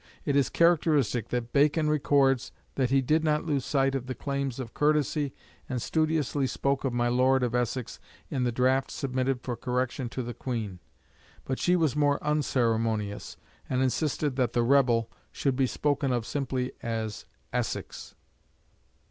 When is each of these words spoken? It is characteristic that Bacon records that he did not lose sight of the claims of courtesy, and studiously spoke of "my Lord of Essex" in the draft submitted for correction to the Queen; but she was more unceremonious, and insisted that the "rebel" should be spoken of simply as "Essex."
It 0.25 0.35
is 0.35 0.49
characteristic 0.49 1.27
that 1.29 1.53
Bacon 1.53 1.87
records 1.87 2.51
that 2.73 2.89
he 2.89 3.03
did 3.03 3.23
not 3.23 3.45
lose 3.45 3.63
sight 3.63 3.93
of 3.93 4.07
the 4.07 4.15
claims 4.15 4.59
of 4.59 4.73
courtesy, 4.73 5.31
and 5.69 5.79
studiously 5.79 6.47
spoke 6.47 6.83
of 6.83 6.91
"my 6.91 7.07
Lord 7.07 7.43
of 7.43 7.53
Essex" 7.53 7.99
in 8.31 8.43
the 8.43 8.51
draft 8.51 8.89
submitted 8.89 9.41
for 9.41 9.55
correction 9.55 10.09
to 10.09 10.23
the 10.23 10.33
Queen; 10.33 10.79
but 11.45 11.59
she 11.59 11.75
was 11.75 11.95
more 11.95 12.17
unceremonious, 12.23 13.37
and 13.69 13.83
insisted 13.83 14.37
that 14.37 14.53
the 14.53 14.63
"rebel" 14.63 15.07
should 15.31 15.55
be 15.55 15.67
spoken 15.67 16.11
of 16.11 16.25
simply 16.25 16.71
as 16.81 17.27
"Essex." 17.53 18.15